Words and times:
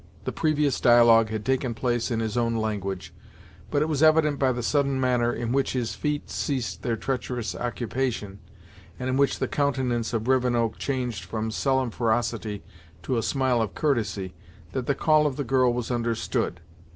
The 0.23 0.31
previous 0.31 0.81
dialogue 0.81 1.29
had 1.29 1.45
taken 1.45 1.75
place 1.75 2.09
in 2.09 2.21
his 2.21 2.35
own 2.35 2.55
language, 2.55 3.13
but 3.69 3.83
it 3.83 3.87
was 3.87 4.01
evident 4.01 4.39
by 4.39 4.51
the 4.51 4.63
sudden 4.63 4.99
manner 4.99 5.31
in 5.31 5.51
which 5.51 5.73
his 5.73 5.93
feet 5.93 6.27
ceased 6.31 6.81
their 6.81 6.97
treacherous 6.97 7.53
occupation, 7.53 8.39
and 8.99 9.09
in 9.11 9.15
which 9.15 9.37
the 9.37 9.47
countenance 9.47 10.11
of 10.11 10.27
Rivenoak 10.27 10.79
changed 10.79 11.25
from 11.25 11.51
sullen 11.51 11.91
ferocity 11.91 12.63
to 13.03 13.15
a 13.15 13.21
smile 13.21 13.61
of 13.61 13.75
courtesy, 13.75 14.33
that 14.71 14.87
the 14.87 14.95
call 14.95 15.27
of 15.27 15.35
the 15.35 15.43
girl 15.43 15.71
was 15.71 15.91
understood. 15.91 16.61